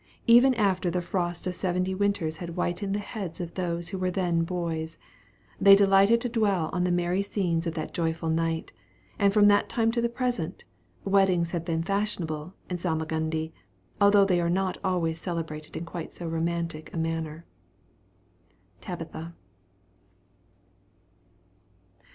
Even 0.25 0.55
after 0.55 0.89
the 0.89 0.99
frost 0.99 1.45
of 1.45 1.53
seventy 1.53 1.93
winters 1.93 2.37
had 2.37 2.49
whitened 2.57 2.95
the 2.95 2.97
heads 2.97 3.39
of 3.39 3.53
those 3.53 3.89
who 3.89 3.99
were 3.99 4.09
then 4.09 4.41
boys, 4.43 4.97
they 5.59 5.75
delighted 5.75 6.19
to 6.21 6.27
dwell 6.27 6.71
on 6.73 6.83
the 6.83 6.91
merry 6.91 7.21
scenes 7.21 7.67
of 7.67 7.75
that 7.75 7.93
joyful 7.93 8.31
night; 8.31 8.71
and 9.19 9.31
from 9.31 9.47
that 9.47 9.69
time 9.69 9.91
to 9.91 10.01
the 10.01 10.09
present, 10.09 10.63
weddings 11.05 11.51
have 11.51 11.63
been 11.65 11.83
fashionable 11.83 12.55
in 12.67 12.77
Salmagundi, 12.77 13.53
although 14.01 14.25
they 14.25 14.41
are 14.41 14.49
not 14.49 14.79
always 14.83 15.21
celebrated 15.21 15.77
in 15.77 15.85
quite 15.85 16.15
so 16.15 16.27
romantic 16.27 16.91
a 16.91 16.97
manner. 16.97 17.45
TABITHA. 18.81 19.35